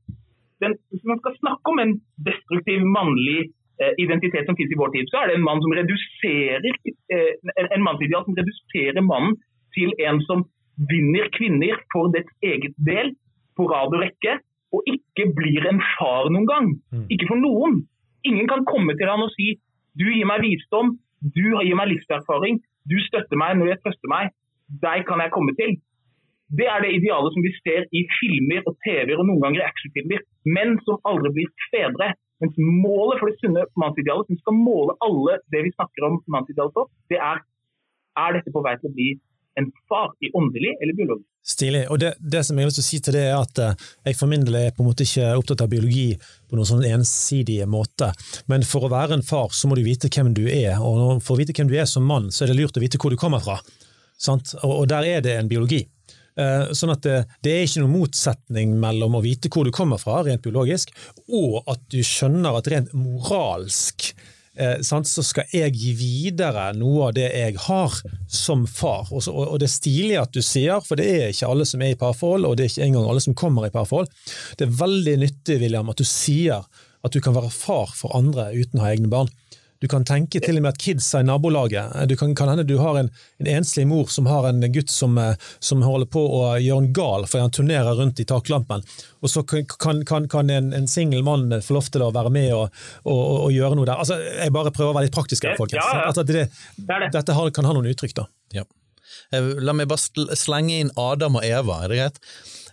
[0.63, 1.93] den, Hvis man skal snakke om en
[2.29, 3.53] destruktiv mannlig
[3.97, 6.73] identitet som finnes i vår tid, så er det en mann som reduserer
[7.13, 9.37] eh, en, en mannsideal som reduserer mannen
[9.73, 10.45] til en som
[10.89, 13.13] vinner kvinner for dets eget del
[13.57, 14.39] på rad og rekke,
[14.73, 16.69] og ikke blir en far noen gang.
[16.93, 17.05] Mm.
[17.13, 17.83] Ikke for noen.
[18.25, 19.55] Ingen kan komme til han og si
[19.99, 22.57] du gir meg visdom, du gir meg livserfaring,
[22.89, 24.31] du støtter meg når jeg trøster meg.
[24.81, 25.75] Deg kan jeg komme til.
[26.53, 29.67] Det er det idealet som vi ser i filmer og TV-er og noen ganger i
[29.67, 30.25] actionfilmer.
[30.55, 32.09] Menn som aldri blir fedre.
[32.41, 36.73] Mens målet for det sunne mannsidealet, som skal måle alle det vi snakker om mannsidealet
[36.75, 37.43] på, det er
[38.19, 39.13] er dette på vei til å bli
[39.59, 41.27] en far i åndelig eller biologisk.
[41.45, 41.83] Stilig.
[41.93, 43.83] Og det, det, som jeg har lyst til å si til det, er at eh,
[44.07, 46.07] jeg for min del er på en måte ikke opptatt av biologi
[46.49, 48.09] på noen sånn ensidige måte.
[48.49, 50.79] Men for å være en far, så må du vite hvem du er.
[50.81, 53.01] Og for å vite hvem du er som mann, så er det lurt å vite
[53.01, 53.59] hvor du kommer fra.
[54.31, 55.83] Og, og der er det en biologi.
[56.33, 60.01] Uh, sånn at det, det, er ikke noen motsetning mellom å vite hvor du kommer
[60.01, 60.93] fra, rent biologisk,
[61.29, 64.09] og at du skjønner at rent moralsk
[64.57, 69.11] eh, så skal jeg gi videre noe av det jeg har som far.
[69.13, 71.99] Og, det er stilig at du sier, for det er ikke alle som er i
[71.99, 74.09] parforhold, og det er ikke engang alle som kommer i parforhold.
[74.57, 76.65] Det er veldig nyttig William, at du sier
[77.03, 79.29] at du kan være far for andre uten å ha egne barn.
[79.83, 82.77] Du kan tenke til og med at kidsa i nabolaget du kan, kan hende du
[82.79, 83.09] har en,
[83.41, 86.93] en, enslig mor som har en gutt som, eh, som holder på å gjøre en
[86.95, 88.85] gal fordi han turnerer rundt i taklampen.
[89.19, 89.65] Og så kan,
[90.07, 93.49] kan, kan en, en singel mann få lov til å være med og, og, og,
[93.51, 93.99] gjøre noe der.
[93.99, 95.83] Altså, jeg bare prøver å være litt praktisk her, folkens.
[95.83, 96.23] Ja, ja.
[96.31, 96.47] Det,
[96.79, 98.27] det, dette kan ha noen uttrykk, da.
[98.55, 98.63] Ja.
[99.35, 102.23] Eh, la meg bare slenge inn Adam og Eva, er det greit?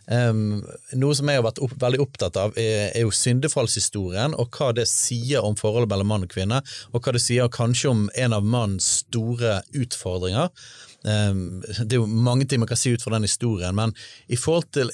[0.06, 0.62] Um,
[0.98, 4.72] noe som jeg har vært opp, veldig opptatt av, er, er, jo syndefallshistorien, og hva
[4.74, 8.34] det sier om forholdet mellom mann og kvinne, og hva det sier kanskje om en
[8.34, 10.50] av mannens store utfordringer.
[11.04, 13.94] Um, det er jo mange ting man kan si ut fra den historien, men
[14.28, 14.90] i forhold til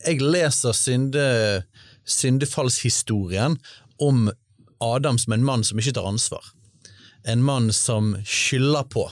[0.00, 1.22] Jeg leser synde,
[2.08, 3.58] syndefallshistorien
[4.00, 4.30] om
[4.80, 6.44] Adam som en mann som ikke tar ansvar.
[7.28, 9.10] En mann som skylder på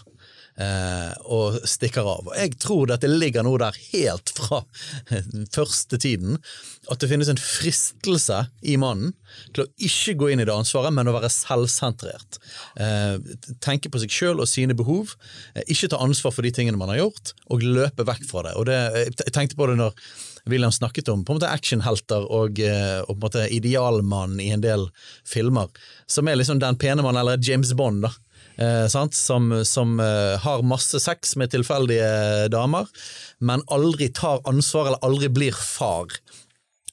[0.59, 2.27] og stikker av.
[2.27, 4.65] Og Jeg tror dette ligger noe der helt fra
[5.11, 6.41] den første tiden,
[6.89, 9.13] at det finnes en fristelse i mannen
[9.55, 12.41] til å ikke gå inn i det ansvaret, men å være selvsentrert.
[12.81, 13.19] Eh,
[13.65, 15.15] tenke på seg sjøl og sine behov,
[15.55, 18.57] eh, ikke ta ansvar for de tingene man har gjort, og løpe vekk fra det.
[18.57, 19.93] Og det, Jeg tenkte på det når
[20.49, 24.51] William snakket om på en måte actionhelter og, eh, og på en måte idealmann i
[24.55, 24.89] en del
[25.29, 25.69] filmer,
[26.07, 28.15] som er liksom den pene mannen, eller James Bond, da
[28.59, 32.91] eh, som, som eh, har masse sex med tilfeldige damer,
[33.39, 36.13] men aldri tar ansvar eller aldri blir far.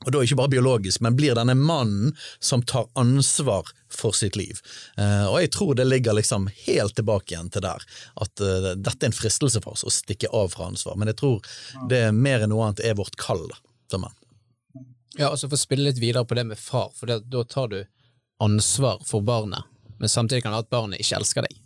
[0.06, 4.60] Og da ikke bare biologisk, men blir denne mannen som tar ansvar for sitt liv.
[4.98, 7.86] Eh, og jeg tror det ligger liksom helt tilbake igjen til der,
[8.22, 11.00] at eh, dette er en fristelse for oss å stikke av fra ansvar.
[11.00, 11.56] Men jeg tror
[11.90, 13.48] det er mer enn noe annet er vårt kall
[13.92, 14.22] som menn.
[15.16, 17.72] Ja, altså for å spille litt videre på det med far, for det, da tar
[17.72, 17.80] du
[18.44, 19.64] ansvar for barnet
[20.00, 21.62] men samtidig kan det være at barnet ikke elsker deg.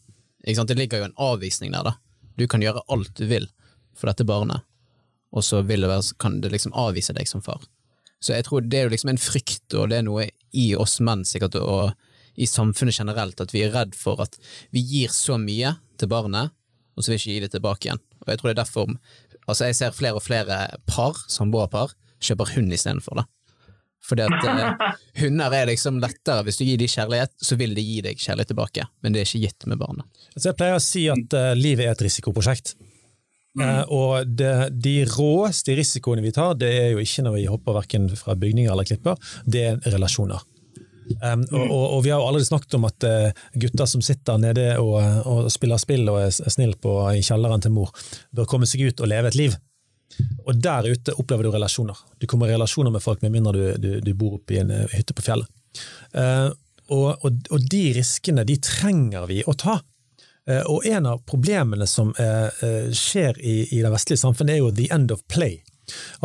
[0.48, 1.94] Ikke Det ligger jo en avvisning der, da.
[2.38, 3.50] Du kan gjøre alt du vil
[3.98, 4.64] for dette barnet,
[5.36, 7.62] og så det være, kan det liksom avvise deg som far.
[8.20, 11.00] Så jeg tror det er jo liksom en frykt, og det er noe i oss
[11.00, 11.94] menn sikkert, og
[12.40, 14.38] i samfunnet generelt, at vi er redd for at
[14.72, 16.54] vi gir så mye til barnet,
[16.96, 18.02] og så vil vi ikke gi det tilbake igjen.
[18.24, 18.96] Og jeg tror det er derfor
[19.50, 23.24] Altså, jeg ser flere og flere par, samboerpar, kjøper hund istedenfor, da.
[24.06, 24.92] Fordi at eh,
[25.24, 26.44] hunder er liksom lettere.
[26.48, 29.30] Hvis du gir dem kjærlighet, så vil de gi deg kjærlighet tilbake, men det er
[29.30, 30.06] ikke gitt med barna.
[30.36, 32.76] Altså jeg pleier å si at uh, livet er et risikoprosjekt.
[33.58, 33.64] Mm.
[33.64, 37.80] Uh, og det, de råeste risikoene vi tar, det er jo ikke når vi hopper
[37.82, 40.46] verken fra bygninger eller klipper, det er relasjoner.
[41.10, 44.38] Um, og, og, og vi har jo allerede snakket om at uh, gutter som sitter
[44.42, 47.90] nede og, og spiller spill og er snill på i kjelleren til mor,
[48.36, 49.58] bør komme seg ut og leve et liv.
[50.46, 51.98] Og der ute opplever du relasjoner.
[52.18, 54.74] Du kommer i relasjoner med folk med mindre du, du, du bor oppe i en
[54.74, 55.48] uh, hytte på fjellet.
[56.16, 56.50] Uh,
[56.90, 59.78] og, og, og, de riskene de trenger vi å ta.
[60.50, 64.90] Uh, og en av problemene som skjer i, i det vestlige samfunnet, er jo the
[64.94, 65.60] end of play.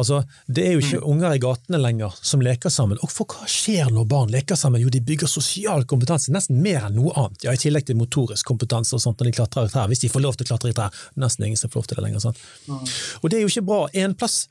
[0.00, 1.08] Altså, Det er jo ikke mm.
[1.12, 3.00] unger i gatene lenger som leker sammen.
[3.02, 4.82] Og for hva skjer når barn leker sammen?
[4.82, 7.46] Jo, de bygger sosial kompetanse, nesten mer enn noe annet.
[7.46, 9.90] Ja, I tillegg til motorisk kompetanse og sånt når de klatrer i trær.
[9.92, 11.04] Hvis de får lov til å klatre i trær.
[11.20, 12.26] Nesten ingen som får lov til det lenger.
[12.26, 12.42] sant?
[13.22, 14.44] Og det er jo ikke bra én plass.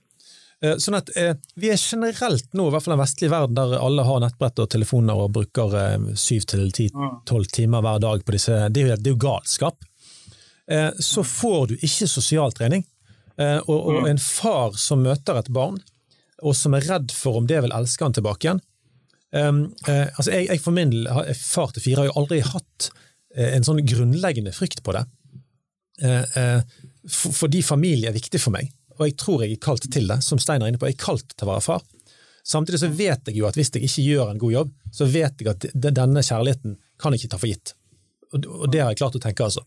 [0.63, 3.75] Eh, sånn at eh, Vi er generelt nå, i hvert fall den vestlige verden, der
[3.83, 8.35] alle har nettbrett og telefoner og bruker eh, syv til ti-tolv timer hver dag på
[8.37, 9.83] disse Det er jo, det er jo galskap.
[10.71, 12.85] Eh, så får du ikke sosial trening.
[13.41, 14.09] Eh, og, og, mm.
[14.11, 15.79] en far som møter et barn,
[16.43, 18.61] og som er redd for om det vil elske han tilbake igjen.
[19.33, 20.91] Um, eh, altså jeg, jeg, for min
[21.39, 22.89] far til fire, har jo aldri hatt
[23.33, 25.07] eh, en sånn grunnleggende frykt på det.
[26.03, 26.59] Eh,
[27.09, 28.69] for, fordi familie er viktig for meg,
[28.99, 30.19] og jeg tror jeg er kalt til det.
[30.25, 31.81] Som Steiner er inne på, jeg er kalt til å være far.
[32.45, 35.41] Samtidig så vet jeg jo at hvis jeg ikke gjør en god jobb, så vet
[35.41, 37.73] jeg at denne kjærligheten kan jeg ikke ta for gitt.
[38.33, 39.63] Og, og det har jeg klart å tenke, altså.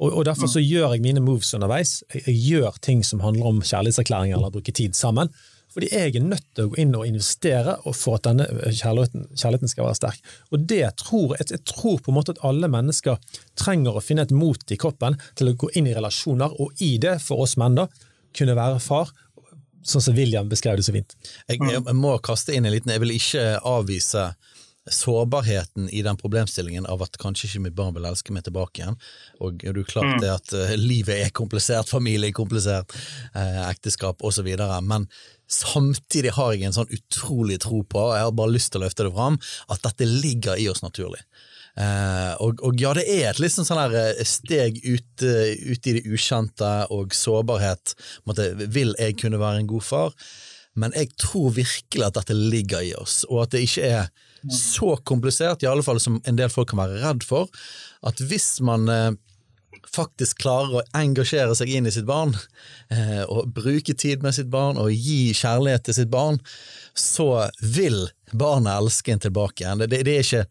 [0.00, 2.00] Og, og Derfor så gjør jeg mine moves underveis.
[2.14, 5.32] Jeg, jeg gjør ting som handler om kjærlighetserklæringer eller bruke tid sammen.
[5.70, 9.70] Fordi jeg er nødt til å gå inn og investere for at denne kjærligheten, kjærligheten
[9.70, 10.30] skal være sterk.
[10.50, 13.20] Og det tror, jeg, jeg, tror på en måte at alle mennesker
[13.60, 16.96] trenger å finne et mot i kroppen til å gå inn i relasjoner, og i
[17.02, 17.86] det, for oss menn, da,
[18.34, 19.12] kunne være far.
[19.86, 21.14] Sånn som William beskrev det så fint.
[21.46, 24.26] Jeg, jeg må kaste inn en liten Jeg vil ikke avvise
[24.90, 28.98] sårbarheten i den problemstillingen av at kanskje ikke mitt barn vil elske meg tilbake igjen.
[29.40, 30.22] Og det er klart mm.
[30.22, 32.94] det at uh, livet er komplisert, familie er komplisert,
[33.36, 34.50] uh, ekteskap osv.
[34.86, 35.06] Men
[35.50, 38.86] samtidig har jeg en sånn utrolig tro på, og jeg har bare lyst til å
[38.86, 41.22] løfte det fram, at dette ligger i oss naturlig.
[41.78, 46.06] Uh, og, og, ja, det er et liksom sånn der steg ut, ut, i det
[46.10, 47.94] ukjente og sårbarhet.
[48.28, 50.16] Måtte, vil jeg kunne være en god far?
[50.78, 54.10] Men jeg tror virkelig at dette ligger i oss, og at det ikke er
[54.48, 57.50] så komplisert, i alle fall som en del folk kan være redd for,
[58.06, 59.10] at hvis man eh,
[59.90, 62.34] faktisk klarer å engasjere seg inn i sitt barn,
[62.94, 66.40] eh, og bruke tid med sitt barn og gi kjærlighet til sitt barn,
[66.96, 69.82] så vil barnet elske en tilbake igjen.
[69.82, 70.46] Det, det, det er ikke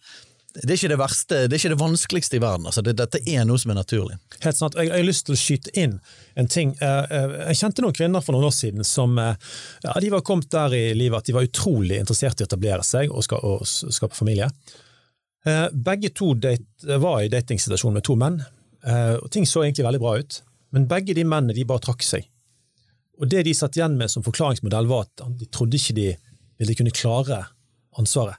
[0.53, 2.65] det er ikke det verste, det er ikke det vanskeligste i verden.
[2.65, 4.15] Altså, det, dette er noe som er naturlig.
[4.41, 4.77] Helt sant.
[4.79, 5.99] Jeg, har lyst til å skyte inn
[6.39, 6.71] en ting.
[6.81, 9.37] Eh, eh, jeg kjente noen kvinner for noen år siden som eh,
[9.85, 12.85] ja, de var kommet der i livet at de var utrolig interessert i å etablere
[12.87, 14.49] seg og, og skape familie.
[15.71, 16.65] Begge to date,
[16.99, 18.41] var i datingsituasjon med to menn,
[18.83, 20.41] og ting så egentlig veldig bra ut.
[20.75, 22.27] Men begge de mennene de bare trakk seg.
[23.21, 26.09] Og Det de satt igjen med som forklaringsmodell, var at de trodde ikke de
[26.59, 27.39] ville kunne klare
[27.97, 28.35] ansvaret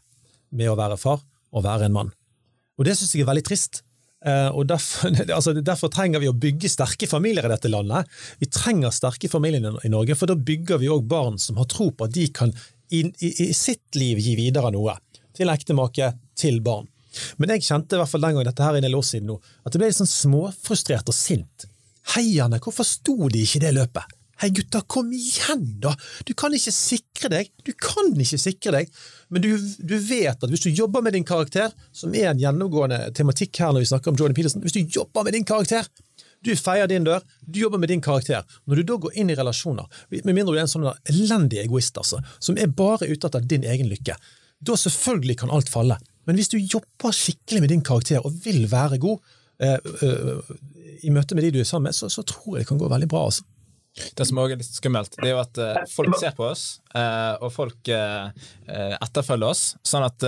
[0.53, 2.11] med å være far å være en mann.
[2.79, 3.83] Og det syns jeg er veldig trist.
[4.21, 8.09] Uh, og derfor, altså, derfor, trenger vi å bygge sterke familier i dette landet.
[8.41, 11.89] Vi trenger sterke familier i Norge, for da bygger vi òg barn som har tro
[11.93, 12.53] på at de kan
[12.91, 14.99] i, i, i, sitt liv gi videre noe.
[15.37, 16.89] Til ektemake, til barn.
[17.39, 19.31] Men jeg kjente i hvert fall den gangen dette her er en del år siden
[19.33, 21.67] nå, at det ble litt sånn småfrustrert og sint.
[22.15, 24.20] Heierne, hvorfor sto de ikke i det løpet?
[24.41, 25.91] Hei gutta, kom igjen da!
[26.25, 28.95] Du kan ikke sikre deg, du kan ikke sikre deg,
[29.29, 29.51] men du,
[29.85, 33.75] du, vet at hvis du jobber med din karakter, som er en gjennomgående tematikk her
[33.75, 35.85] når vi snakker om Jordan Peterson, hvis du jobber med din karakter,
[36.41, 38.49] du feier din dør, du jobber med din karakter.
[38.65, 42.01] Når du da går inn i relasjoner, med mindre du er en sånn elendig egoist
[42.01, 44.17] altså, som er bare ute etter din egen lykke,
[44.65, 46.01] da selvfølgelig kan alt falle.
[46.25, 49.21] Men hvis du jobber skikkelig med din karakter og vil være god
[49.61, 50.59] eh, eh,
[51.05, 52.89] i møte med de du er sammen med, så, så tror jeg det kan gå
[52.89, 53.29] veldig bra.
[53.29, 53.45] altså.
[54.17, 56.65] Det som også er litt skummelt, det er jo at uh, folk ser på oss,
[56.95, 58.31] uh, og folk uh,
[58.71, 59.65] etterfølger oss.
[59.87, 60.25] Sånn at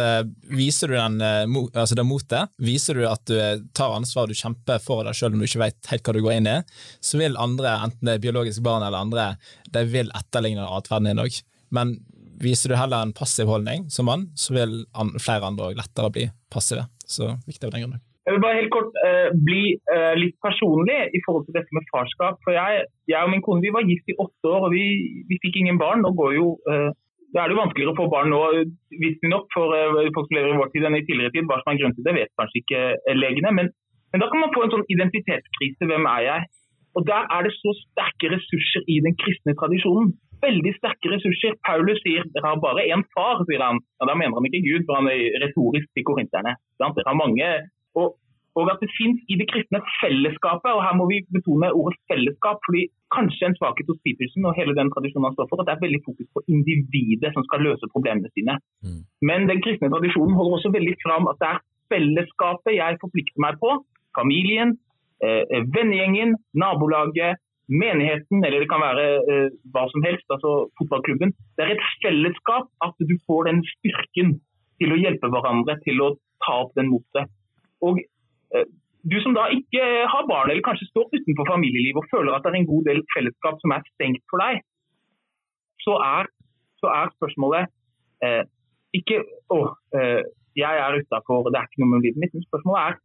[0.50, 1.22] viser du den,
[1.70, 5.42] altså det motet, viser du at du tar ansvar, du kjemper for deg sjøl om
[5.42, 6.58] du ikke vet helt hva du går inn i,
[7.00, 9.28] så vil andre, enten det er biologiske barn eller andre,
[9.70, 11.42] de vil etterligne atferden din òg.
[11.72, 11.96] Men
[12.42, 14.80] viser du heller en passiv holdning som mann, så vil
[15.22, 16.88] flere andre òg lettere bli passive.
[17.06, 18.00] Så viktig av den grunn.
[18.22, 21.88] Jeg vil bare helt kort uh, bli uh, litt personlig i forhold til dette med
[21.90, 22.38] farskap.
[22.44, 24.84] For jeg, jeg og min kone vi var gift i åtte år, og vi,
[25.30, 26.04] vi fikk ingen barn.
[26.04, 26.90] Nå går jo, uh,
[27.34, 28.40] er det jo vanskeligere å få barn nå,
[29.02, 29.74] visstnok, for
[30.14, 31.48] folk som lever i vår tid enn i tidligere tid.
[31.50, 32.82] Hva som er grunnen til det, vet kanskje ikke
[33.18, 33.54] legene.
[33.58, 33.72] Men,
[34.12, 35.90] men, da kan man få en sånn identitetskrise.
[35.90, 36.50] Hvem er jeg?
[36.92, 40.12] Og Der er det så sterke ressurser i den kristne tradisjonen.
[40.44, 41.56] Veldig sterke ressurser.
[41.66, 43.80] Paulus sier dere har bare én far, sier han.
[43.98, 46.58] Ja, Da mener han ikke Gud, for han er retorisk til korinterne.
[46.78, 47.48] Dere har mange
[48.00, 48.18] og,
[48.60, 52.58] Og at det fins i det kristne fellesskapet, og her må vi betone ordet fellesskap.
[52.66, 52.82] fordi
[53.16, 55.84] kanskje en svakhet hos Petersen og hele den tradisjonen han står for, at det er
[55.86, 58.54] veldig fokus på individet som skal løse problemene sine.
[58.84, 59.00] Mm.
[59.28, 63.58] Men den kristne tradisjonen holder også veldig fram at det er fellesskapet jeg forplikter meg
[63.64, 63.70] på.
[64.20, 64.76] Familien,
[65.24, 67.40] eh, vennegjengen, nabolaget,
[67.82, 71.32] menigheten, eller det kan være eh, hva som helst, altså fotballklubben.
[71.56, 74.34] Det er et fellesskap at du får den styrken
[74.80, 77.30] til å hjelpe hverandre til å ta opp den motet.
[77.86, 78.00] Og
[78.54, 78.66] eh,
[79.10, 82.52] du som da ikke har barn, eller kanskje står utenfor familielivet og føler at det
[82.52, 84.62] er en god del fellesskap som er stengt for deg,
[85.82, 86.28] så er,
[86.78, 87.72] så er spørsmålet
[88.22, 88.44] eh,
[88.94, 89.58] ikke å,
[89.98, 90.22] eh,
[90.58, 92.36] jeg er utafor, det er ikke noe med livet mitt.
[92.36, 93.00] Men spørsmålet er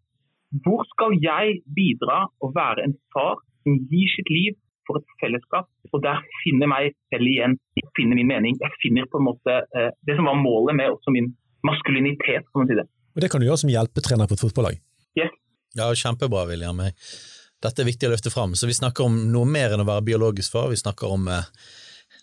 [0.63, 4.55] hvor skal jeg bidra og være en far som gir sitt liv
[4.87, 5.67] for et fellesskap?
[5.91, 7.57] Og der finner meg selv igjen,
[7.97, 8.59] finner min mening.
[8.61, 11.33] Jeg finner på en måte eh, det som var målet med også min
[11.67, 12.87] maskulinitet, kan man si det.
[13.17, 14.77] Og Det kan du gjøre som hjelpetrener på et fotballag.
[15.17, 15.33] Yes.
[15.77, 16.77] Ja, kjempebra, William.
[17.65, 18.53] Dette er viktig å løfte fram.
[18.53, 20.69] Så vi snakker om noe mer enn å være biologisk far.
[20.69, 21.47] Vi snakker om eh,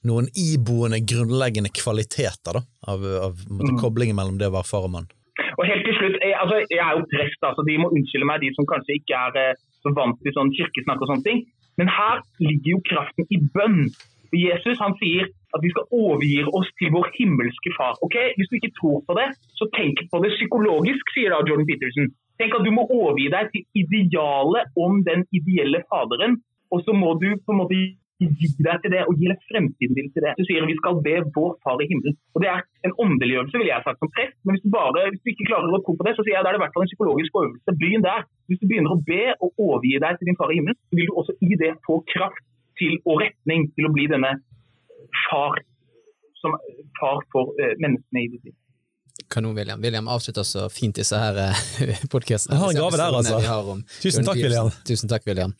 [0.06, 3.80] noen iboende, grunnleggende kvaliteter da, av, av måtte, Mm.
[3.82, 5.10] koblingen mellom det å være far og mann.
[5.58, 8.26] Og helt til slutt, jeg, altså, jeg er jo prest, da, så de må unnskylde
[8.30, 11.42] meg, de som kanskje ikke er eh, så vant til sånn kirkesnakk og sånne ting.
[11.78, 13.88] Men her ligger jo kraften i bønn.
[14.38, 17.98] Jesus han sier at vi skal overgi oss til vår himmelske far.
[18.06, 21.68] Ok, Hvis du ikke tror på det, så tenk på det psykologisk, sier da Jordan
[21.70, 22.10] Peterson.
[22.40, 26.40] Tenk at du må overgi deg til idealet om den ideelle faderen,
[26.72, 29.96] og så må du på en måte gi deg til det og gi deg fremtiden
[29.98, 30.34] din til det.
[30.38, 32.16] Du sier at vi skal be vår far i himmelen.
[32.34, 34.36] Og Det er en åndeliggjørelse, ville jeg sagt som prest.
[34.42, 36.46] Men hvis du, bare, hvis du ikke klarer å tro på det, så sier jeg
[36.46, 37.78] det er det i hvert fall en psykologisk øvelse.
[37.82, 38.26] Begynn der.
[38.48, 41.08] Hvis du begynner å be og overgi deg til din far i himmelen, så vil
[41.10, 42.44] du også i det få kraft
[42.80, 44.34] til og retning til å bli denne
[45.28, 45.60] far
[46.40, 46.58] som
[47.00, 48.58] far for uh, menneskene i ditt liv.
[49.30, 49.80] Kanon, William.
[49.80, 51.38] William avslutter så fint disse her
[52.12, 52.56] podkastene.
[52.56, 53.76] Jeg har en gave der, altså.
[54.02, 54.70] Tusen takk, William.
[54.86, 55.54] Tusen takk, William.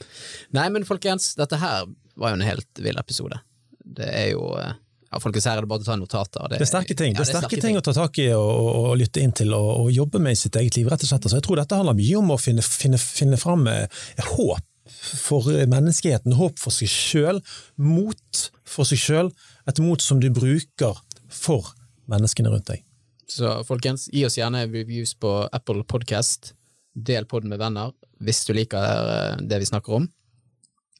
[0.57, 1.87] Nei, men folkens, dette her
[2.19, 3.39] var jo en helt vill episode.
[3.85, 4.75] Det er jo eh,
[5.11, 6.47] Ja, folkens, her er det bare å ta notater.
[6.51, 8.79] Det er sterke ting Ja, det er sterke ting å ta tak i og, og,
[8.91, 10.89] og lytte inn til og, og jobbe med i sitt eget liv.
[10.91, 11.29] rett og slett.
[11.31, 14.65] Så jeg tror dette handler mye om å finne, finne, finne fram eh, håp
[15.05, 17.41] for menneskeheten, håp for seg sjøl,
[17.77, 19.31] mot for seg sjøl,
[19.69, 20.99] et mot som du bruker
[21.33, 21.73] for
[22.11, 22.85] menneskene rundt deg.
[23.31, 26.53] Så folkens, gi oss gjerne reviews på Apple Podcast.
[26.95, 27.91] Del podden med venner
[28.23, 30.07] hvis du liker eh, det vi snakker om.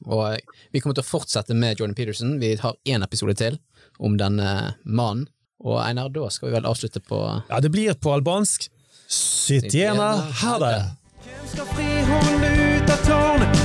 [0.09, 2.35] Og eh, vi kommer til å fortsette med Jordan Peterson.
[2.41, 3.59] Vi har én episode til
[3.97, 5.29] om denne mannen.
[5.65, 8.67] Og Einar, da skal vi vel avslutte på Ja, det blir på albansk.
[9.07, 10.75] Sitt gjerne ha det!
[11.55, 13.64] skal fri henne ut av tårnet?